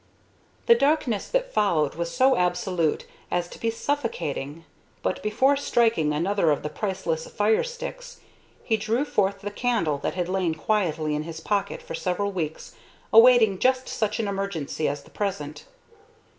The 0.65 0.73
darkness 0.73 1.27
that 1.27 1.53
followed 1.53 1.93
was 1.93 2.09
so 2.11 2.35
absolute 2.35 3.05
as 3.29 3.47
to 3.49 3.59
be 3.59 3.69
suffocating; 3.69 4.65
but 5.03 5.21
before 5.21 5.55
striking 5.55 6.11
another 6.11 6.49
of 6.49 6.63
the 6.63 6.71
priceless 6.71 7.27
"fire 7.27 7.63
sticks" 7.63 8.19
he 8.63 8.77
drew 8.77 9.05
forth 9.05 9.41
the 9.41 9.51
candle 9.51 9.99
that 9.99 10.15
had 10.15 10.27
lain 10.27 10.55
quietly 10.55 11.13
in 11.13 11.21
his 11.21 11.39
pocket 11.39 11.83
for 11.83 11.93
several 11.93 12.31
weeks 12.31 12.73
awaiting 13.13 13.59
just 13.59 13.87
such 13.87 14.19
an 14.19 14.27
emergency 14.27 14.87
as 14.87 15.03
the 15.03 15.11
present. 15.11 15.65